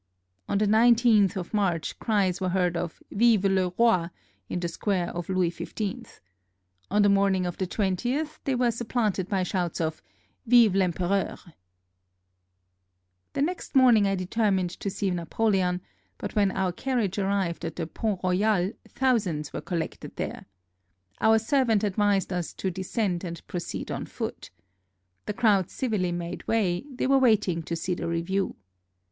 [On 0.49 0.57
the 0.57 0.65
19th 0.65 1.35
of 1.35 1.53
March 1.53 1.99
cries 1.99 2.41
were 2.41 2.49
heard 2.49 2.75
of" 2.75 3.03
Vive 3.11 3.43
le 3.45 3.71
Rot!" 3.77 4.09
in 4.49 4.59
the 4.59 4.67
square 4.67 5.09
of 5.11 5.29
Louis 5.29 5.51
XV. 5.51 6.19
On 6.89 7.03
the 7.03 7.07
morning 7.07 7.45
of 7.45 7.57
the 7.59 7.67
20th 7.67 8.39
they 8.43 8.55
were 8.55 8.71
supplanted 8.71 9.29
by 9.29 9.43
shouts 9.43 9.79
of" 9.79 10.01
Vive 10.47 10.71
VEmpereur!"] 10.71 11.37
The 13.33 13.43
next 13.43 13.75
morning 13.75 14.07
I 14.07 14.15
determined 14.15 14.71
to 14.71 14.89
see 14.89 15.11
Napoleon, 15.11 15.81
but 16.17 16.35
when 16.35 16.49
our 16.49 16.71
carriage 16.71 17.19
arrived 17.19 17.63
at 17.63 17.75
the 17.75 17.85
Pont 17.85 18.21
Royal 18.23 18.71
thousands 18.89 19.53
were 19.53 19.61
collected 19.61 20.15
there. 20.15 20.47
Our 21.19 21.37
servant 21.37 21.83
advised 21.83 22.33
us 22.33 22.53
to 22.53 22.71
descend 22.71 23.23
and 23.23 23.45
proceed 23.45 23.91
on 23.91 24.07
foot. 24.07 24.49
The 25.27 25.33
crowd 25.35 25.69
civilly 25.69 26.11
made 26.11 26.47
way: 26.47 26.85
they 26.91 27.05
were 27.05 27.19
waiting 27.19 27.61
to 27.61 27.75
see 27.75 27.93
the 27.93 28.07
review. 28.07 28.55